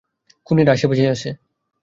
[0.47, 1.29] খুনিরা আশেপাশেই আছে!